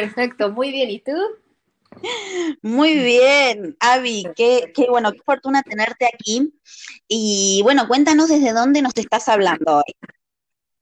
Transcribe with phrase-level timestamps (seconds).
[0.00, 0.90] perfecto, muy bien.
[0.90, 1.16] ¿Y tú?
[2.62, 6.52] Muy bien, Avi, qué, qué bueno, qué fortuna tenerte aquí.
[7.08, 9.94] Y bueno, cuéntanos desde dónde nos estás hablando hoy.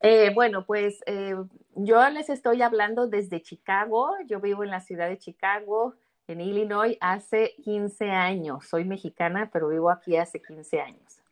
[0.01, 1.37] Eh, bueno, pues eh,
[1.77, 4.11] yo les estoy hablando desde Chicago.
[4.27, 5.95] Yo vivo en la ciudad de Chicago,
[6.27, 8.67] en Illinois, hace 15 años.
[8.67, 11.24] Soy mexicana, pero vivo aquí hace 15 años.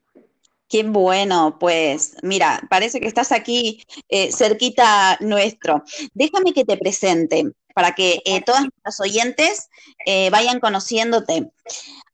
[0.73, 5.85] Qué bueno, pues mira, parece que estás aquí eh, cerquita nuestro.
[6.15, 9.69] Déjame que te presente para que eh, todas nuestras oyentes
[10.07, 11.53] eh, vayan conociéndote.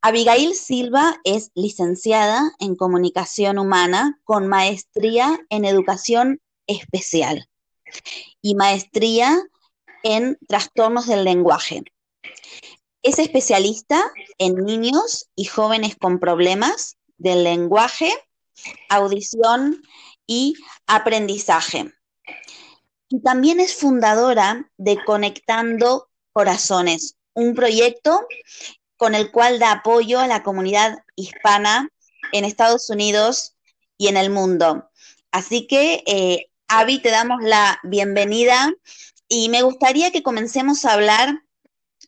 [0.03, 7.49] Abigail Silva es licenciada en comunicación humana con maestría en educación especial
[8.43, 9.41] y maestría
[10.03, 11.85] en trastornos del lenguaje.
[13.05, 14.03] Es especialista
[14.37, 18.13] en niños y jóvenes con problemas del lenguaje
[18.89, 19.83] audición
[20.27, 20.55] y
[20.87, 21.93] aprendizaje.
[23.09, 28.27] Y también es fundadora de Conectando Corazones, un proyecto
[28.97, 31.89] con el cual da apoyo a la comunidad hispana
[32.33, 33.55] en Estados Unidos
[33.97, 34.91] y en el mundo.
[35.31, 38.73] Así que, eh, Avi, te damos la bienvenida
[39.29, 41.43] y me gustaría que comencemos a hablar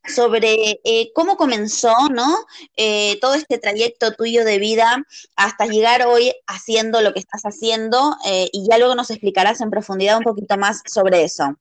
[0.05, 2.39] sobre eh, cómo comenzó, ¿no?
[2.77, 5.05] Eh, todo este trayecto tuyo de vida
[5.37, 9.71] hasta llegar hoy haciendo lo que estás haciendo eh, y ya luego nos explicarás en
[9.71, 11.57] profundidad un poquito más sobre eso.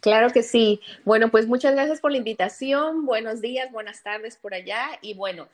[0.00, 0.80] Claro que sí.
[1.04, 3.04] Bueno, pues muchas gracias por la invitación.
[3.04, 4.98] Buenos días, buenas tardes por allá.
[5.02, 5.48] Y bueno,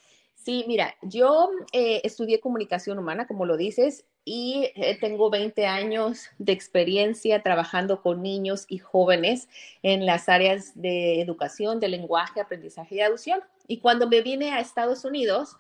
[0.44, 6.26] Sí, mira, yo eh, estudié comunicación humana, como lo dices, y eh, tengo 20 años
[6.38, 9.48] de experiencia trabajando con niños y jóvenes
[9.82, 13.40] en las áreas de educación, de lenguaje, aprendizaje y adopción.
[13.68, 15.56] Y cuando me vine a Estados Unidos,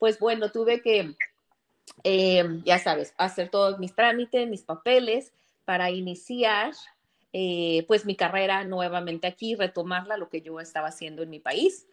[0.00, 1.14] pues bueno, tuve que,
[2.02, 5.32] eh, ya sabes, hacer todos mis trámites, mis papeles
[5.64, 6.72] para iniciar
[7.88, 11.86] pues mi carrera nuevamente aquí, retomarla, lo que yo estaba haciendo en mi país.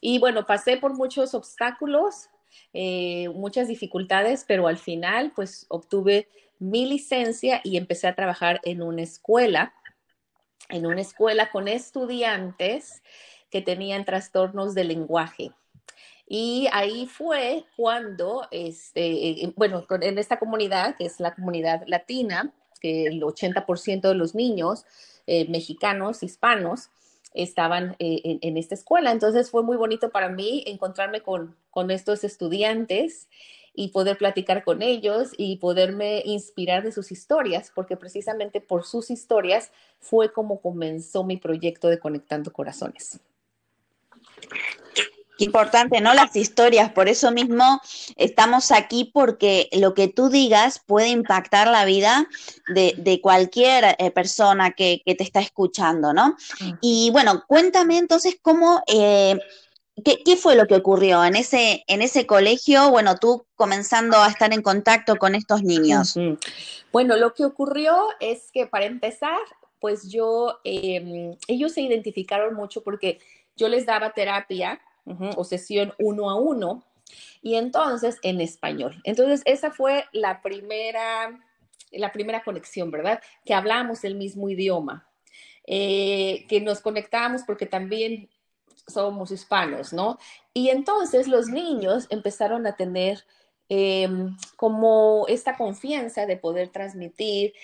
[0.00, 2.28] Y bueno, pasé por muchos obstáculos,
[2.72, 8.82] eh, muchas dificultades, pero al final pues obtuve mi licencia y empecé a trabajar en
[8.82, 9.74] una escuela,
[10.68, 13.02] en una escuela con estudiantes
[13.50, 15.52] que tenían trastornos de lenguaje.
[16.26, 23.06] Y ahí fue cuando, este, bueno, en esta comunidad, que es la comunidad latina, que
[23.06, 24.84] el 80% de los niños
[25.26, 26.90] eh, mexicanos, hispanos,
[27.34, 29.10] estaban eh, en, esta escuela.
[29.10, 33.28] Entonces fue muy bonito para mí encontrarme con, con estos estudiantes
[33.74, 39.10] y poder platicar con ellos y poderme inspirar de sus historias, porque precisamente por sus
[39.10, 43.18] historias fue como comenzó mi proyecto de Conectando Corazones.
[45.44, 46.14] Qué importante, ¿no?
[46.14, 47.78] Las historias, por eso mismo
[48.16, 52.26] estamos aquí porque lo que tú digas puede impactar la vida
[52.68, 56.34] de, cualquier eh, persona que, te está escuchando, ¿no?
[56.80, 59.38] Y bueno, cuéntame entonces cómo, eh,
[60.02, 64.54] qué, fue lo que ocurrió en ese, en ese colegio, bueno, tú comenzando a estar
[64.54, 66.14] en contacto con estos niños.
[66.90, 69.40] Bueno, lo que ocurrió es que para empezar,
[69.78, 73.18] pues yo, em, ellos se identificaron mucho porque
[73.56, 76.84] yo les daba terapia o sesión uno a uno,
[77.42, 79.00] y entonces en español.
[79.04, 81.38] Entonces, esa fue la primera,
[81.92, 83.20] la primera conexión, ¿verdad?
[83.44, 85.08] Que hablamos el mismo idioma,
[85.66, 88.30] eh, que nos conectamos porque también
[88.86, 90.18] somos hispanos, ¿no?
[90.52, 93.24] Y entonces los niños empezaron a tener
[93.68, 97.54] em, como esta confianza de poder transmitir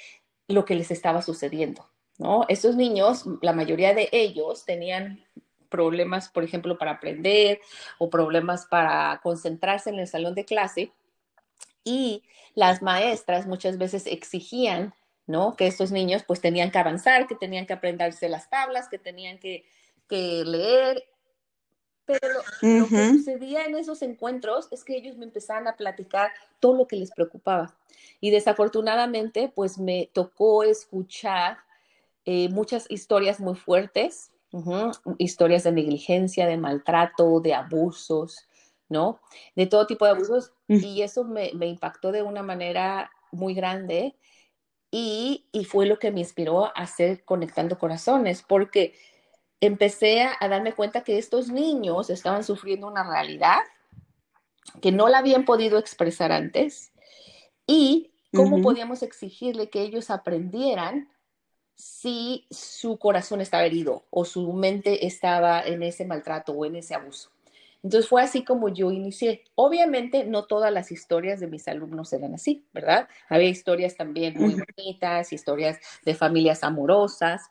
[0.49, 1.87] lo que les estaba sucediendo,
[2.19, 2.47] ¿no?
[2.49, 5.25] Estos niños, la mayoría de ellos tenían
[5.71, 7.61] problemas, por ejemplo, para aprender
[7.99, 10.93] o problemas para concentrarse en el salón de clase.
[11.85, 12.25] Y
[12.55, 14.93] las maestras muchas veces exigían,
[15.27, 15.57] ¿no?
[15.57, 19.39] Que estos niños pues tenían que avanzar, que tenían que aprenderse las tablas, que tenían
[19.39, 19.65] que,
[20.11, 21.05] leer.
[22.05, 22.29] Pero
[22.61, 26.89] lo que sucedía en esos encuentros es que ellos me empezaban a platicar todo lo
[26.89, 27.77] que les preocupaba.
[28.21, 31.59] Y desafortunadamente, pues me tocó escuchar
[32.25, 34.33] eh, muchas historias muy fuertes,
[35.19, 38.49] historias de negligencia, de maltrato, de abusos,
[38.89, 39.21] ¿no?
[39.55, 40.53] De todo tipo de abusos.
[40.67, 44.17] Y eso me, impactó de una manera muy grande
[44.91, 48.95] y, fue lo que me inspiró a hacer Conectando Corazones, porque
[49.61, 53.61] empecé a, darme cuenta que estos niños estaban sufriendo una realidad
[54.83, 56.93] que no la habían podido expresar antes
[57.67, 61.09] y cómo podíamos exigirle que ellos aprendieran
[61.81, 66.95] si su corazón estaba herido o su mente estaba en ese maltrato o en ese
[66.95, 67.31] abuso.
[67.83, 69.43] Entonces fue así como yo inicié.
[69.55, 73.09] Obviamente no todas las historias de mis alumnos eran así, ¿verdad?
[73.31, 77.51] Había historias también muy bonitas, historias de familias amorosas,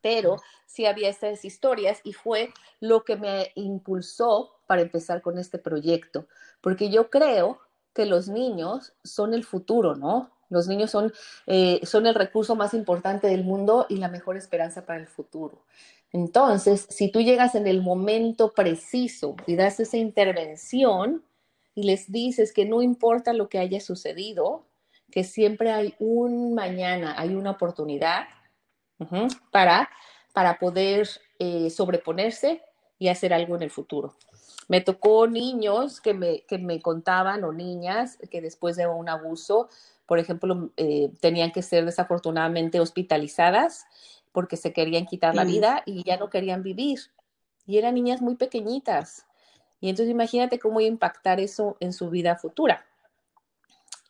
[0.00, 5.58] pero sí había estas historias y fue lo que me impulsó para empezar con este
[5.58, 6.28] proyecto,
[6.60, 7.58] porque yo creo
[7.92, 10.30] que los niños son el futuro, ¿no?
[10.52, 11.12] Los niños son,
[11.46, 15.64] eh, son el recurso más importante del mundo y la mejor esperanza para el futuro.
[16.12, 21.24] Entonces, si tú llegas en el momento preciso y das esa intervención
[21.74, 24.66] y les dices que no importa lo que haya sucedido,
[25.10, 28.26] que siempre hay un mañana, hay una oportunidad
[29.50, 29.88] para,
[30.34, 32.60] para poder eh, sobreponerse
[32.98, 34.14] y hacer algo en el futuro.
[34.68, 39.68] Me tocó niños que me, que me contaban o niñas que después de un abuso
[40.12, 43.86] por ejemplo, eh, tenían que ser desafortunadamente hospitalizadas
[44.30, 45.48] porque se querían quitar la mm.
[45.48, 47.00] vida y ya no querían vivir.
[47.64, 49.24] Y eran niñas muy pequeñitas.
[49.80, 52.84] Y entonces imagínate cómo iba a impactar eso en su vida futura.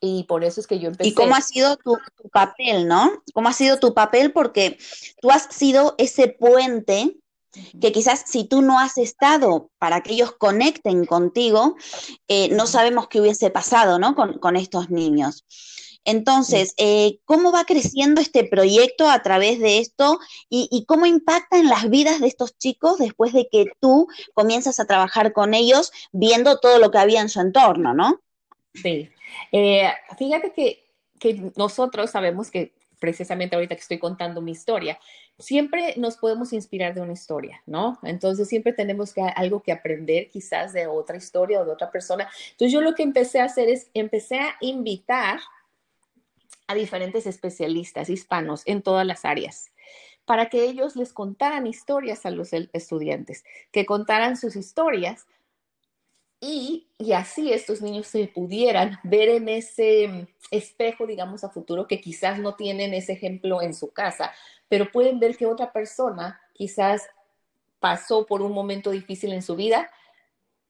[0.01, 1.07] Y por eso es que yo empecé.
[1.07, 3.09] ¿Y cómo ha sido tu, tu papel, no?
[3.33, 4.33] ¿Cómo ha sido tu papel?
[4.33, 4.77] Porque
[5.21, 7.15] tú has sido ese puente
[7.79, 11.77] que quizás si tú no has estado para que ellos conecten contigo,
[12.27, 14.15] eh, no sabemos qué hubiese pasado, ¿no?
[14.15, 15.45] Con, con estos niños.
[16.05, 20.19] Entonces, eh, ¿cómo va creciendo este proyecto a través de esto
[20.49, 24.85] y, cómo impacta en las vidas de estos chicos después de que tú comienzas a
[24.85, 28.21] trabajar con ellos viendo todo lo que había en su entorno, ¿no?
[28.73, 29.09] Sí.
[29.51, 30.83] Eh, fíjate que,
[31.55, 34.99] nosotros sabemos que precisamente ahorita que estoy contando mi historia,
[35.39, 37.97] siempre nos podemos inspirar de una historia, ¿no?
[38.03, 42.29] Entonces siempre tenemos que, algo que aprender quizás de otra historia o de otra persona.
[42.51, 45.39] Entonces yo lo que empecé a hacer es, empecé a invitar
[46.67, 49.71] a diferentes especialistas hispanos en todas las áreas
[50.25, 55.27] para que ellos les contaran historias a los estudiantes, que contaran sus historias
[56.39, 62.39] y, así estos niños se pudieran ver en ese espejo, digamos, a futuro, que quizás
[62.39, 64.33] no tienen ese ejemplo en su casa,
[64.67, 67.07] pero pueden ver que otra persona quizás
[67.79, 69.89] pasó por un momento difícil en su vida,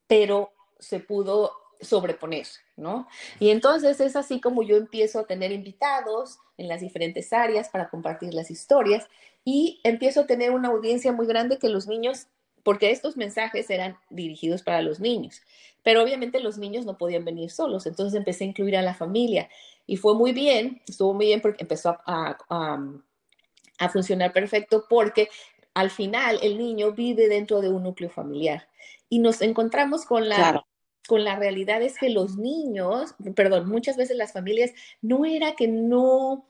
[0.06, 2.46] pero se pudo sobreponer,
[2.76, 3.08] ¿no?
[3.40, 7.90] Y entonces es así como yo empiezo a tener invitados en las diferentes áreas para
[7.90, 9.08] compartir las historias
[9.46, 12.28] y empiezo a tener una audiencia muy grande que los niños
[12.64, 15.42] porque estos mensajes eran dirigidos para los niños,
[15.84, 19.50] pero obviamente los niños no podían venir solos, entonces empecé a incluir a la familia
[19.86, 25.28] y fue muy bien, estuvo muy bien porque empezó a, a, funcionar perfecto porque
[25.74, 28.70] al final el niño vive dentro de un núcleo familiar
[29.10, 30.66] y nos encontramos con la...
[31.08, 35.68] Con la realidad es que los niños, perdón, muchas veces las familias no era que
[35.68, 36.48] no,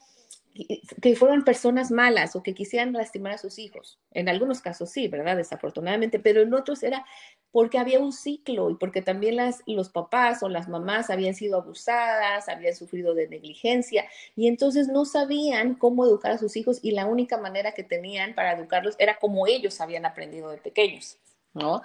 [1.02, 4.00] que fueron personas malas o que quisieran lastimar a sus hijos.
[4.12, 5.38] En algunos casos sí, ¿verdad?
[5.38, 7.06] Desafortunadamente, pero en otros era
[7.52, 11.58] porque había un ciclo y porque también las, los papás o las mamás habían sido
[11.58, 14.06] abusadas, habían sufrido de negligencia
[14.36, 18.36] y entonces no sabían cómo educar a sus hijos y la única manera que tenían
[18.36, 21.18] para educarlos era como ellos habían aprendido de pequeños,
[21.54, 21.82] ¿no?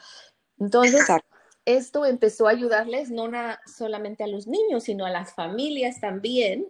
[0.58, 1.06] Entonces,
[1.76, 3.30] esto empezó a ayudarles no
[3.66, 6.66] solamente a los niños, sino a las familias también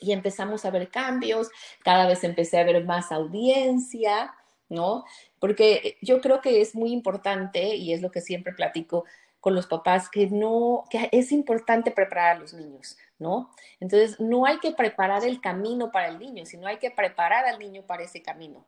[0.00, 1.48] y empezamos a ver cambios,
[1.84, 4.34] cada vez empecé a ver más audiencia,
[4.68, 5.04] ¿no?
[5.38, 9.04] Porque yo creo que es muy importante y es lo que siempre platico
[9.38, 13.50] con los papás, que no, que es importante preparar a los niños, ¿no?
[13.78, 17.58] Entonces, no hay que preparar el camino para el niño, sino hay que preparar al
[17.60, 18.66] niño para ese camino.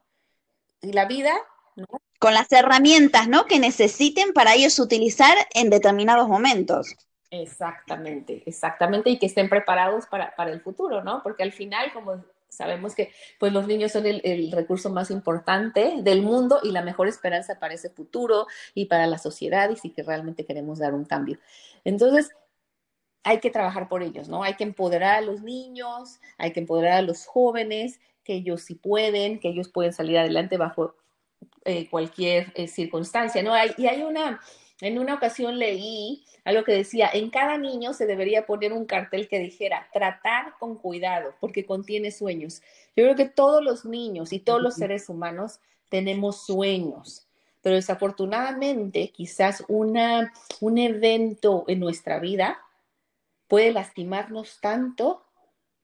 [0.81, 1.33] Y la vida,
[1.77, 1.87] ¿no?
[2.19, 3.47] Con las herramientas, ¿no?
[3.47, 6.95] Que necesiten para ellos utilizar en determinados momentos.
[7.31, 11.23] Exactamente, exactamente, y que estén preparados para, para, el futuro, ¿no?
[11.23, 12.23] Porque al final, como
[12.55, 17.09] sabemos que pues los niños son el, recurso más importante del mundo y la mejor
[17.09, 21.05] esperanza para ese futuro y para la sociedad y si que realmente queremos dar un
[21.05, 21.39] cambio.
[21.85, 22.31] Entonces,
[23.25, 24.43] hay que trabajar por ellos, ¿no?
[24.43, 28.75] Hay que empoderar a los niños, hay que empoderar a los jóvenes, que ellos sí
[28.75, 30.95] pueden, que ellos pueden salir adelante bajo
[31.65, 33.53] eh, cualquier eh, circunstancia, ¿no?
[33.53, 34.41] Hay, y hay una,
[34.81, 39.29] en una ocasión leí algo que decía, en cada niño se debería poner un cartel
[39.29, 42.61] que dijera, tratar con cuidado, porque contiene sueños.
[42.95, 47.27] Yo creo que todos los niños y todos los seres humanos tenemos sueños,
[47.63, 52.59] pero desafortunadamente quizás una, un evento en nuestra vida
[53.49, 55.25] puede lastimarnos tanto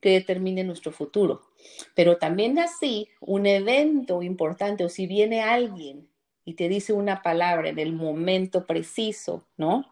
[0.01, 1.50] que determine nuestro futuro.
[1.95, 6.09] Pero también así, un evento importante o si viene alguien
[6.45, 9.87] y te dice una palabra en el momento preciso, ¿no?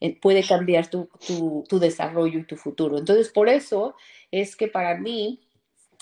[0.00, 1.08] Eh, puede cambiar tu,
[1.70, 2.98] desarrollo y tu futuro.
[2.98, 3.94] Entonces, por eso
[4.30, 5.40] es que para mí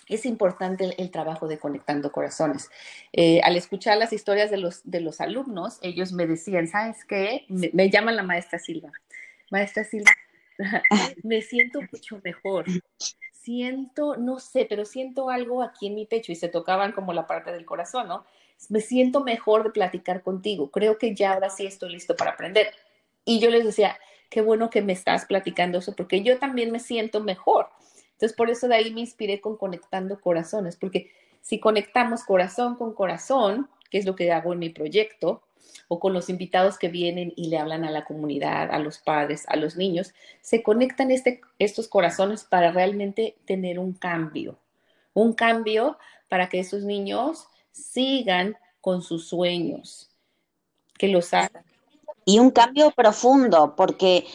[0.08, 2.68] es importante el, trabajo de Conectando Corazones.
[3.12, 7.44] Eh, al escuchar las historias de los, de los alumnos, ellos me decían, ¿sabes qué?
[7.48, 8.90] Me llaman la maestra Silva.
[9.50, 10.10] Maestra Silva,
[11.22, 12.64] me siento mucho mejor.
[13.42, 17.26] Siento, no sé, pero siento algo aquí en mi pecho y se tocaban como la
[17.26, 18.24] parte del corazón, ¿no?
[18.68, 22.72] me siento mejor de platicar contigo, creo que ya ahora sí estoy listo para aprender.
[23.24, 23.98] Y yo les decía,
[24.30, 27.68] qué bueno que me estás platicando eso, porque yo también me siento mejor.
[28.12, 32.94] Entonces, por eso de ahí me inspiré con Conectando Corazones, porque si conectamos corazón con
[32.94, 35.42] corazón, que es lo que hago en mi proyecto,
[35.88, 39.44] o con los invitados que vienen y le hablan a la comunidad, a los padres,
[39.48, 44.58] a los niños, se conectan este, estos corazones para realmente tener un cambio,
[45.14, 50.10] un cambio para que esos niños sigan con sus sueños,
[50.98, 51.64] que los hagan.
[52.24, 54.26] Y un cambio profundo, porque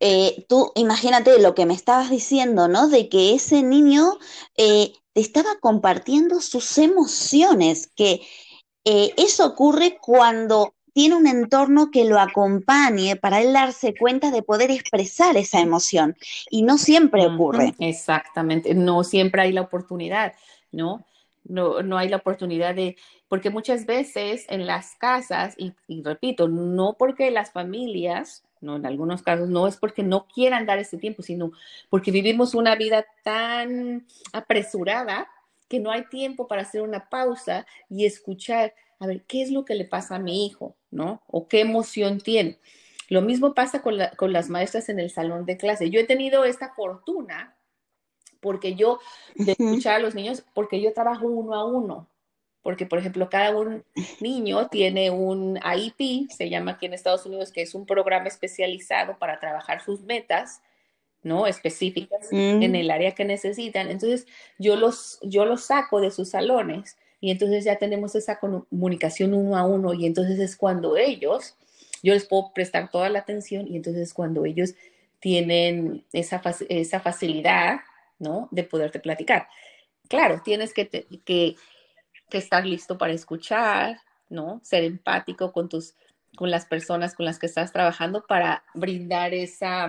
[0.00, 2.88] eh, tú imagínate lo que me estabas diciendo, ¿no?
[2.88, 4.18] De que ese niño
[4.56, 8.20] eh, te estaba compartiendo sus emociones, que
[8.84, 14.42] eh, eso ocurre cuando tiene un entorno que lo acompañe para él darse cuenta de
[14.42, 16.16] poder expresar esa emoción.
[16.50, 17.74] Y no siempre ocurre.
[17.80, 20.34] Exactamente, no siempre hay la oportunidad,
[20.70, 21.04] ¿no?
[21.44, 22.96] no, no hay la oportunidad de,
[23.28, 29.22] porque muchas veces en las casas, y, repito, no porque las familias, no, en algunos
[29.22, 31.52] casos no es porque no quieran dar ese tiempo, sino
[31.90, 35.28] porque vivimos una vida tan apresurada
[35.68, 39.64] que no hay tiempo para hacer una pausa y escuchar, a ver, ¿qué es lo
[39.64, 40.76] que le pasa a mi hijo?
[40.90, 41.22] ¿No?
[41.26, 42.58] O qué emoción tiene.
[43.08, 45.90] Lo mismo pasa con, con las maestras en el salón de clase.
[45.90, 47.56] Yo he tenido esta fortuna
[48.44, 49.00] porque yo,
[49.34, 52.10] de escuchar a los niños, porque yo trabajo uno a uno.
[52.60, 53.84] Porque, por ejemplo, cada un
[54.20, 59.18] niño tiene un IEP, se llama aquí en Estados Unidos, que es un programa especializado
[59.18, 60.60] para trabajar sus metas,
[61.24, 61.46] ¿no?
[61.46, 62.74] Específicas en mm.
[62.74, 63.90] el área que necesitan.
[63.90, 64.26] Entonces,
[64.58, 69.56] yo los, yo los saco de sus salones y entonces ya tenemos esa comunicación uno
[69.56, 71.56] a uno y entonces es cuando ellos,
[72.02, 74.74] yo les puedo prestar toda la atención y entonces es cuando ellos
[75.20, 77.80] tienen esa, esa facilidad,
[78.18, 78.48] ¿no?
[78.50, 79.48] De poderte platicar.
[80.08, 80.88] Claro, tienes que,
[81.24, 81.56] que,
[82.30, 84.60] estar listo para escuchar, ¿no?
[84.62, 85.94] Ser empático con tus,
[86.36, 89.88] con las personas con las que estás trabajando para brindar esa,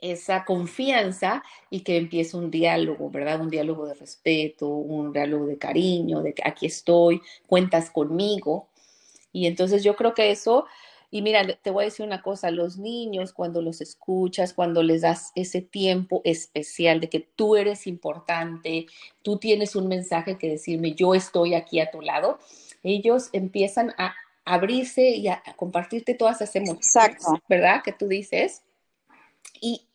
[0.00, 3.40] esa confianza y que empiece un diálogo, ¿verdad?
[3.40, 8.68] Un diálogo de respeto, un diálogo de cariño, de que aquí estoy, cuentas conmigo.
[9.32, 10.66] Y entonces yo creo que eso
[11.10, 15.02] y mira, te voy a decir una cosa, los niños cuando los escuchas, cuando les
[15.02, 18.86] das ese tiempo especial de que tú eres importante,
[19.22, 22.38] tú tienes un mensaje que decirme, yo estoy aquí a tu lado,
[22.82, 27.82] ellos empiezan a abrirse y a, compartirte todas esas emociones, ¿verdad?
[27.82, 28.62] Que tú dices.
[29.60, 29.88] Y,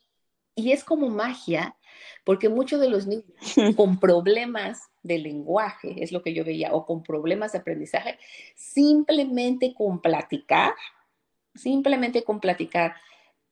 [0.56, 1.76] y es como magia,
[2.24, 3.26] porque muchos de los niños
[3.76, 8.20] con problemas de lenguaje, es lo que yo veía, o con problemas de aprendizaje,
[8.56, 10.74] simplemente con platicar,
[11.56, 12.96] simplemente con platicar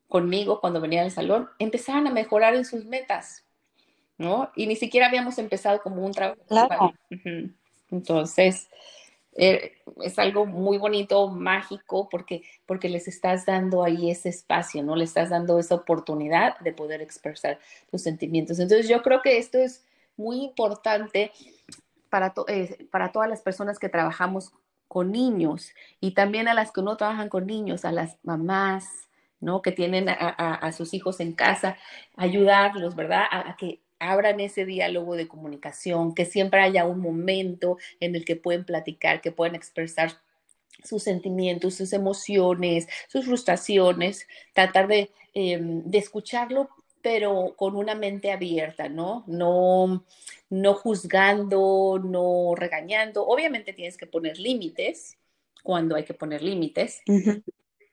[0.07, 3.45] conmigo cuando venía al salón, empezaban a mejorar en sus metas,
[4.17, 4.51] ¿no?
[4.55, 6.93] Y ni siquiera habíamos empezado como un trabajo.
[7.91, 8.67] Entonces,
[9.39, 14.95] eh, es algo muy bonito, mágico, porque, porque les estás dando ahí ese espacio, ¿no?
[14.95, 18.59] Le estás dando esa oportunidad de poder expresar tus sentimientos.
[18.59, 19.85] Entonces, yo creo que esto es
[20.17, 21.31] muy importante
[22.09, 24.51] para, eh, para todas las personas que trabajamos
[24.89, 29.07] con niños y también a las que no trabajan con niños, a las mamás,
[29.39, 29.61] ¿no?
[29.61, 31.77] Que tienen a, sus hijos en casa,
[32.17, 33.23] ayudarlos, ¿verdad?
[33.31, 38.35] A, que abran ese diálogo de comunicación, que siempre haya un momento en el que
[38.35, 40.13] pueden platicar, que pueden expresar
[40.83, 46.69] sus sentimientos, sus emociones, sus frustraciones, tratar de, em, de escucharlo
[47.01, 49.23] pero con una mente abierta, ¿no?
[49.27, 50.03] No,
[50.49, 53.25] no juzgando, no regañando.
[53.25, 55.17] Obviamente tienes que poner límites
[55.63, 57.01] cuando hay que poner límites,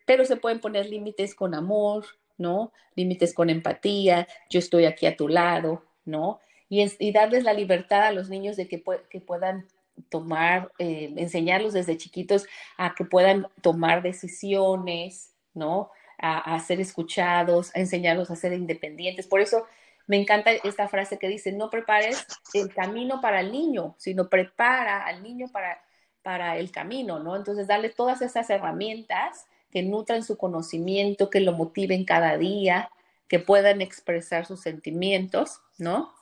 [0.07, 2.04] pero se pueden poner límites con amor,
[2.38, 2.72] ¿no?
[2.94, 6.40] Límites con empatía, yo estoy aquí a tu lado, ¿no?
[6.69, 9.69] Y, darles la libertad a los niños de que, que puedan
[10.09, 15.90] tomar, eh, enseñarlos desde chiquitos a que puedan tomar decisiones, ¿no?
[16.19, 19.27] a, ser escuchados, a enseñarlos a ser independientes.
[19.27, 19.66] Por eso
[20.07, 25.05] me encanta esta frase que dice, no prepares el camino para el niño, sino prepara
[25.05, 25.83] al niño para,
[26.23, 27.37] para el camino, ¿no?
[27.37, 32.90] Entonces, darle todas esas herramientas que nutran su conocimiento, que lo motiven cada día,
[33.29, 36.14] que puedan expresar sus sentimientos, ¿no?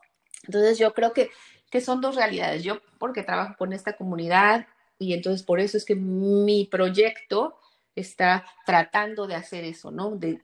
[0.46, 1.30] Entonces, yo creo que,
[1.70, 2.62] que son dos realidades.
[2.62, 4.66] Yo, porque trabajo con esta comunidad,
[4.98, 7.58] y entonces por eso es que mi proyecto
[7.94, 10.16] está tratando de hacer eso, ¿no?
[10.16, 10.40] De,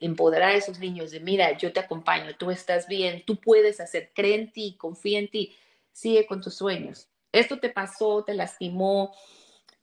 [0.00, 4.10] empoderar a esos niños, de mira, yo te acompaño, tú estás bien, tú puedes hacer,
[4.14, 5.54] cree en ti, confía en ti,
[5.92, 7.08] sigue con tus sueños.
[7.32, 9.12] Esto te pasó, te lastimó,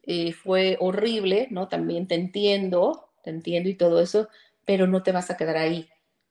[0.04, 1.68] eh, fue horrible, ¿no?
[1.68, 4.30] También te entiendo, te entiendo y todo eso,
[4.66, 5.90] pero no te vas a quedar ahí.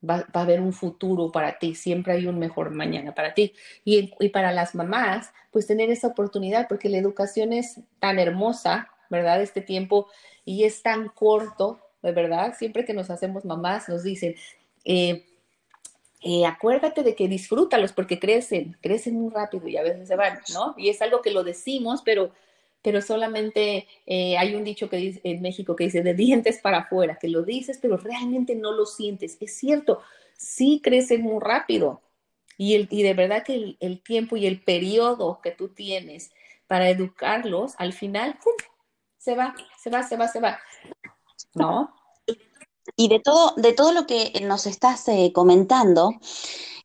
[0.09, 3.53] Va, a haber un futuro para ti, siempre hay un mejor mañana para ti.
[3.85, 8.89] Y, y para las mamás, pues tener esa oportunidad, porque la educación es tan hermosa,
[9.11, 9.43] ¿verdad?
[9.43, 10.09] Este tiempo
[10.45, 14.35] y es tan corto, de verdad, siempre que nos hacemos mamás nos dicen,
[14.85, 15.27] eh,
[16.23, 20.39] eh, acuérdate de que disfrútalos porque crecen, crecen muy rápido y a veces se van,
[20.53, 20.75] ¿no?
[20.77, 22.33] Y es algo que lo decimos, pero,
[22.83, 26.79] pero solamente eh, hay un dicho que dice en México que dice de dientes para
[26.79, 29.37] afuera, que lo dices, pero realmente no lo sientes.
[29.41, 30.01] Es cierto,
[30.37, 32.03] sí crecen muy rápido.
[32.57, 36.31] Y, el, y de verdad que el, el tiempo y el periodo que tú tienes
[36.67, 38.55] para educarlos, al final, ¡pum!
[39.21, 40.59] se va, se va, se va, se va.
[41.55, 41.95] ¿No?
[42.97, 46.15] Y de todo, de todo lo que nos estás eh, comentando,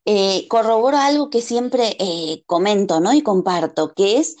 [0.04, 3.12] eh, corroboro algo que siempre eh, comento, ¿no?
[3.12, 4.36] Y comparto, que es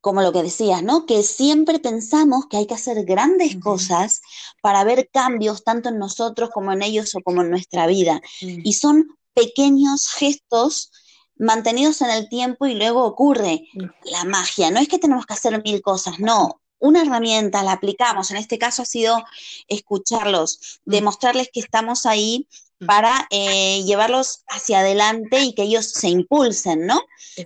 [0.00, 1.06] como lo que decías, ¿no?
[1.06, 4.22] Que siempre pensamos que hay que hacer grandes cosas
[4.62, 8.20] para ver cambios tanto en nosotros como en ellos o como en nuestra vida.
[8.40, 10.90] Y son pequeños gestos
[11.36, 13.62] mantenidos en el tiempo y luego ocurre
[14.04, 14.70] la magia.
[14.70, 18.58] No es que tenemos que hacer mil cosas, no una herramienta, la aplicamos, en este
[18.58, 19.22] caso ha sido
[19.68, 22.48] escucharlos, demostrarles que estamos ahí
[22.86, 27.02] para eh, llevarlos hacia adelante y que ellos se impulsen, ¿no?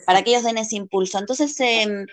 [0.06, 1.18] Para que ellos den ese impulso.
[1.18, 2.06] Entonces, em,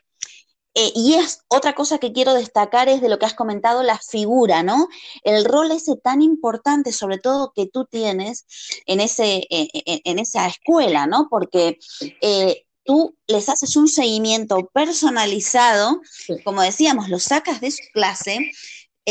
[0.73, 3.97] eh, y es otra cosa que quiero destacar es de lo que has comentado, la
[3.97, 4.88] figura, ¿no?
[5.23, 8.45] El rol ese tan importante, sobre todo que tú tienes
[8.86, 11.27] en, ese, en esa escuela, ¿no?
[11.29, 11.77] Porque
[12.21, 16.01] eh, tú les haces un seguimiento personalizado,
[16.43, 18.51] como decíamos, lo sacas de su clase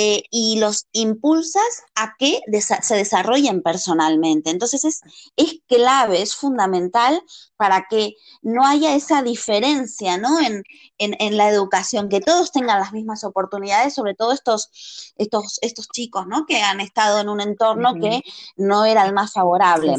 [0.03, 1.63] eh, y los impulsas
[1.95, 2.41] a que
[2.81, 4.49] se desarrollen personalmente.
[4.49, 5.03] Entonces es,
[5.37, 7.23] es, clave, es fundamental
[7.59, 10.41] para que no haya esa diferencia ¿no?
[10.41, 10.65] en,
[10.97, 16.27] en, la educación, que todos tengan las mismas oportunidades, sobre todo estos, estos, estos chicos
[16.27, 16.47] ¿no?
[16.47, 18.23] que han estado en un entorno que
[18.57, 19.97] no era el más favorable.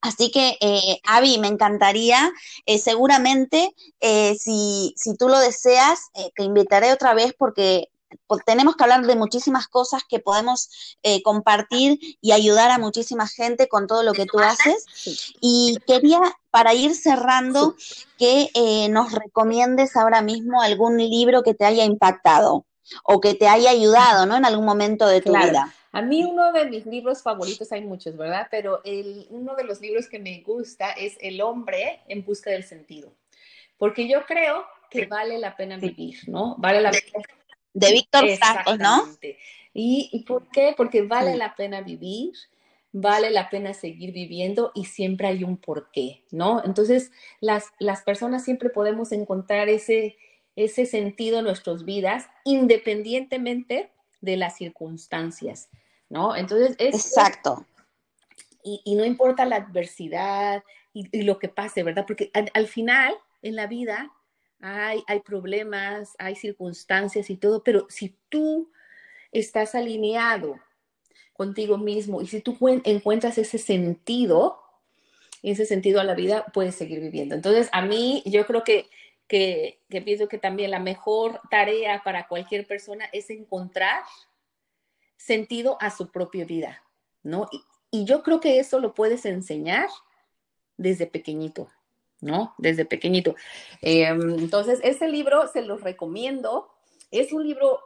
[0.00, 2.32] Así que, eh, Avi, me encantaría,
[2.66, 7.88] eh, seguramente, eh, si, si, tú lo deseas, te invitaré otra vez porque
[8.44, 13.68] tenemos que hablar de muchísimas cosas que podemos eh, compartir y ayudar a muchísima gente
[13.68, 14.86] con todo lo que tú haces.
[15.40, 17.74] Y quería, para ir cerrando,
[18.18, 22.64] que eh, nos recomiendes ahora mismo algún libro que te haya impactado
[23.04, 24.36] o que te haya ayudado, ¿no?
[24.36, 25.72] En algún momento de tu vida.
[25.92, 28.48] A mí uno de mis libros favoritos, hay muchos, ¿verdad?
[28.50, 32.64] Pero el, uno de los libros que me gusta es El hombre en busca del
[32.64, 33.12] sentido,
[33.78, 36.56] porque yo creo que vale la pena vivir, ¿no?
[36.58, 37.24] Vale la pena
[37.74, 39.04] de Víctor Franco, ¿no?
[39.74, 40.74] ¿Y, ¿Y por qué?
[40.76, 42.32] Porque vale la pena vivir,
[42.92, 46.64] vale la pena seguir viviendo y siempre hay un porqué, ¿no?
[46.64, 50.16] Entonces, las, las personas siempre podemos encontrar ese,
[50.56, 55.68] ese sentido en nuestras vidas independientemente de las circunstancias,
[56.08, 56.34] ¿no?
[56.34, 56.94] Entonces, es...
[56.94, 57.66] Exacto.
[58.64, 62.04] Y, y no importa la adversidad y, lo que pase, ¿verdad?
[62.06, 64.10] Porque al final, en la vida,
[64.60, 68.70] hay, hay problemas, hay circunstancias y todo, pero si tú
[69.32, 70.58] estás alineado
[71.32, 74.60] contigo mismo y si tú encuentras ese sentido,
[75.42, 77.34] ese sentido a la vida, puedes seguir viviendo.
[77.34, 78.90] Entonces, a mí, yo creo que,
[79.28, 84.02] que, pienso que también la mejor tarea para cualquier persona es encontrar
[85.16, 86.82] sentido a su propia vida,
[87.22, 87.48] ¿no?
[87.90, 89.88] y yo creo que eso lo puedes enseñar
[90.76, 91.70] desde pequeñito.
[92.20, 92.54] ¿No?
[92.58, 93.34] Desde pequeñito.
[93.82, 96.68] Em, entonces, este libro se los recomiendo.
[97.10, 97.80] Es un libro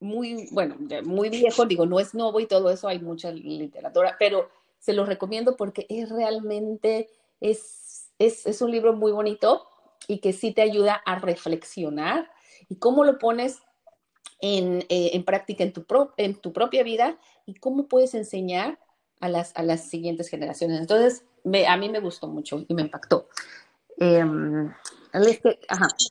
[0.00, 4.50] muy, bueno, muy viejo, digo, no es nuevo y todo eso, hay mucha literatura, pero
[4.78, 7.08] se los recomiendo porque es realmente,
[7.40, 9.66] es, es, un libro muy bonito
[10.06, 12.30] y que sí te ayuda a reflexionar
[12.68, 13.62] y cómo lo pones
[14.40, 15.86] en, eh, práctica en tu,
[16.18, 18.78] en tu propia vida y cómo puedes enseñar
[19.24, 20.78] a las, a las siguientes generaciones.
[20.78, 21.24] Entonces,
[21.66, 23.28] a mí me gustó mucho y me impactó.
[23.96, 24.70] Em,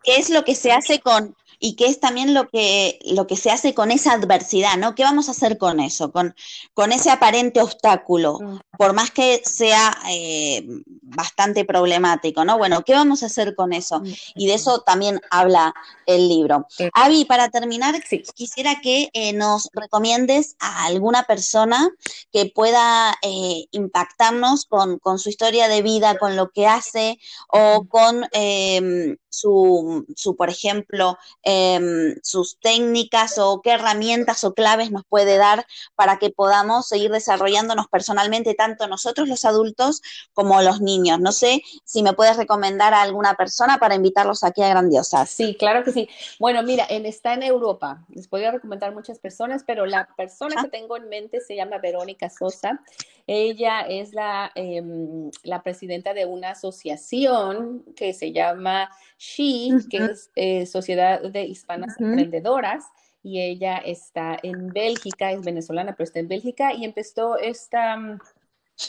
[0.03, 3.37] ¿Qué es lo que se hace con, y qué es también lo que, lo que
[3.37, 4.95] se hace con esa adversidad, ¿no?
[4.95, 6.35] ¿Qué vamos a hacer con eso, con,
[6.73, 8.59] con ese aparente obstáculo, mm.
[8.77, 10.65] por más que sea eh,
[11.01, 12.57] bastante problemático, ¿no?
[12.57, 13.99] Bueno, ¿qué vamos a hacer con eso?
[13.99, 15.73] Mm, y de eso también habla
[16.05, 16.67] el libro.
[16.93, 17.95] Avi, para terminar,
[18.35, 21.89] quisiera que eh, nos recomiendes a alguna persona
[22.31, 27.85] que pueda eh, impactarnos con, con, su historia de vida, con lo que hace o
[27.87, 35.05] con em, su, su, por ejemplo, em, sus técnicas o qué herramientas o claves nos
[35.05, 35.65] puede dar
[35.95, 41.19] para que podamos seguir desarrollándonos personalmente, tanto nosotros los adultos como los niños.
[41.19, 45.31] No sé si me puedes recomendar a alguna persona para invitarlos aquí a Grandiosas.
[45.31, 46.07] Sí, claro que sí.
[46.39, 48.05] Bueno, mira, está en Europa.
[48.09, 52.29] Les podría recomendar muchas personas, pero la persona que tengo en mente se llama Verónica
[52.29, 52.83] Sosa.
[53.27, 60.31] Ella es la, em, la presidenta de una asociación que se llama She, que es
[60.35, 62.85] eh, Sociedad de Hispanas Emprendedoras,
[63.21, 68.19] y ella está en Bélgica, es venezolana, pero está en Bélgica, y empezó esta, mm,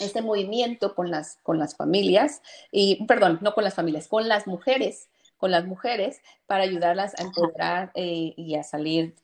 [0.00, 2.42] este movimiento con las, con las familias,
[2.72, 7.22] y perdón, no con las familias, con las mujeres, con las mujeres, para ayudarlas a
[7.22, 9.14] empoderar eh, y a salir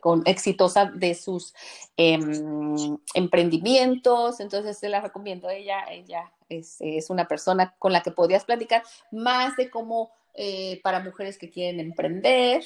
[0.00, 1.54] con exitosa de sus
[1.96, 4.40] em, emprendimientos.
[4.40, 5.50] Entonces, se la recomiendo.
[5.50, 10.80] Ella, ella es, es, una persona con la que podías platicar más de cómo eh,
[10.82, 12.64] para mujeres que quieren emprender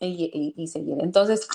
[0.00, 0.96] y, seguir.
[1.00, 1.46] Entonces,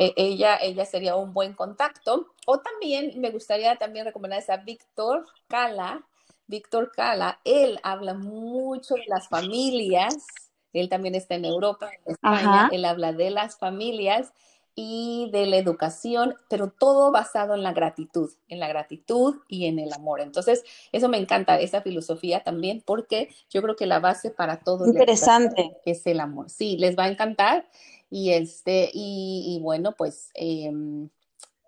[0.00, 2.34] e, ella, ella sería un buen contacto.
[2.46, 6.04] O también me gustaría también recomendar a Víctor Cala.
[6.48, 10.26] Víctor Cala, él habla mucho de las familias.
[10.72, 12.68] Él también está en Europa, en España.
[12.72, 14.32] Él habla de las familias
[14.74, 19.78] y de la educación, pero todo basado en la gratitud, en la gratitud y en
[19.78, 20.20] el amor.
[20.20, 24.86] Entonces, eso me encanta, esa filosofía también, porque yo creo que la base para todo
[24.86, 25.76] Interesante.
[25.84, 26.48] es el amor.
[26.48, 27.68] Sí, les va a encantar.
[28.08, 31.08] Y este, y, bueno, pues em,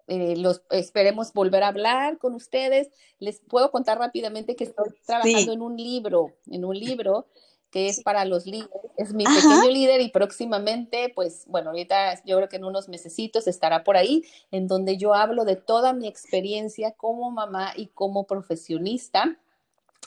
[0.08, 2.90] eh, los esperemos volver a hablar con ustedes.
[3.18, 7.26] Les puedo contar rápidamente que estoy trabajando en un libro, en un libro
[7.74, 8.70] que es para los líderes.
[8.96, 13.48] Es mi pequeño líder y próximamente, pues bueno, ahorita yo creo que en unos mesecitos
[13.48, 18.28] estará por ahí, en donde yo hablo de toda mi experiencia como mamá y como
[18.28, 19.36] profesionista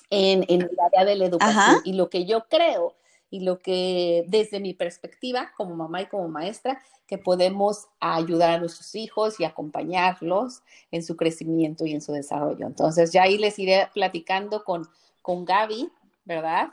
[0.10, 2.96] en, el área de la educación y lo que yo creo
[3.30, 8.60] y lo que desde mi perspectiva como mamá y como maestra, que podemos ayudar a
[8.60, 12.66] nuestros hijos y acompañarlos en su crecimiento y en su desarrollo.
[12.66, 14.88] Entonces ya ahí les iré platicando con,
[15.22, 15.92] con Gaby,
[16.24, 16.70] ¿verdad?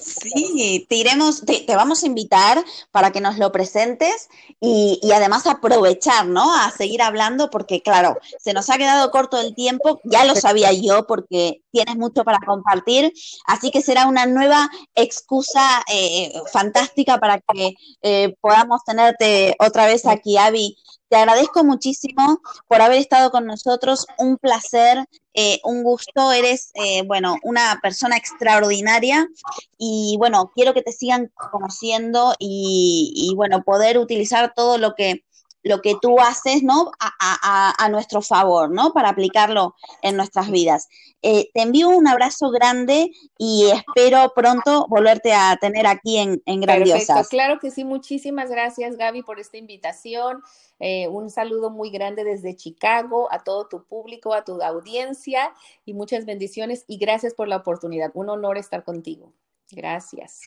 [0.00, 4.28] Sí, te iremos, te, vamos a invitar para que nos lo presentes
[4.60, 6.52] y, además aprovechar, ¿no?
[6.52, 10.72] A seguir hablando porque, claro, se nos ha quedado corto el tiempo, ya lo sabía
[10.72, 13.12] yo porque tienes mucho para compartir,
[13.46, 20.04] así que será una nueva excusa eh, fantástica para que eh, podamos tenerte otra vez
[20.04, 20.76] aquí, Avi.
[21.08, 27.02] Te agradezco muchísimo por haber estado con nosotros, un placer, eh, un gusto, eres, eh,
[27.06, 29.28] bueno, una persona extraordinaria.
[29.78, 35.22] Y bueno, quiero que te sigan conociendo y, bueno, poder utilizar todo lo que
[35.66, 36.92] lo que tú haces, ¿no?
[37.00, 38.92] A, nuestro favor, ¿no?
[38.92, 40.88] Para aplicarlo en nuestras vidas.
[41.22, 46.60] Eh, te envío un abrazo grande y espero pronto volverte a tener aquí en, en
[46.60, 47.06] Grandiosas.
[47.06, 47.84] Perfecto, claro que sí.
[47.84, 50.42] Muchísimas gracias, Gaby, por esta invitación.
[50.78, 55.52] Eh, un saludo muy grande desde Chicago a todo tu público, a tu audiencia
[55.84, 58.10] y muchas bendiciones y gracias por la oportunidad.
[58.14, 59.32] Un honor estar contigo.
[59.70, 60.42] Gracias.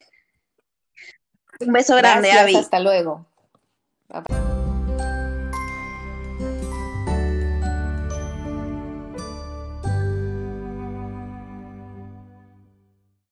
[1.59, 3.25] Un beso grande, gracias, Hasta luego.